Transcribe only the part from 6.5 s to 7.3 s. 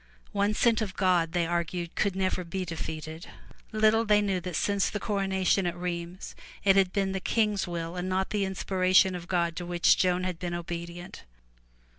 it had been the